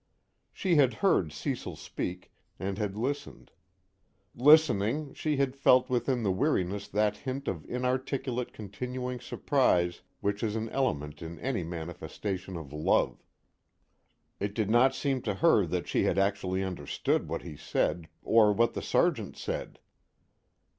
She 0.51 0.77
had 0.77 0.95
heard 0.95 1.31
Cecil 1.31 1.75
speak, 1.75 2.31
and 2.57 2.79
had 2.79 2.95
listened. 2.97 3.51
Listening, 4.33 5.13
she 5.13 5.37
had 5.37 5.55
felt 5.55 5.91
within 5.91 6.23
the 6.23 6.31
weariness 6.31 6.87
that 6.87 7.17
hint 7.17 7.47
of 7.47 7.69
inarticulate 7.69 8.51
continuing 8.51 9.19
surprise 9.19 10.01
which 10.19 10.41
is 10.41 10.55
an 10.55 10.69
element 10.69 11.21
in 11.21 11.37
any 11.37 11.63
manifestation 11.63 12.57
of 12.57 12.73
love. 12.73 13.23
It 14.39 14.55
did 14.55 14.71
not 14.71 14.95
seem 14.95 15.21
to 15.21 15.35
her 15.35 15.67
that 15.67 15.87
she 15.87 16.05
had 16.05 16.17
actually 16.17 16.63
understood 16.63 17.29
what 17.29 17.43
he 17.43 17.55
said, 17.55 18.07
or 18.23 18.51
what 18.51 18.73
the 18.73 18.81
Sergeant 18.81 19.37
said. 19.37 19.77